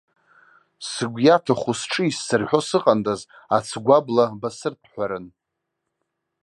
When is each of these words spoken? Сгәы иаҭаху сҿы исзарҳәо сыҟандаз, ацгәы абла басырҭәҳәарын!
Сгәы 0.89 1.21
иаҭаху 1.25 1.73
сҿы 1.79 2.03
исзарҳәо 2.07 2.59
сыҟандаз, 2.67 3.21
ацгәы 3.55 3.93
абла 3.97 4.25
басырҭәҳәарын! 4.41 5.25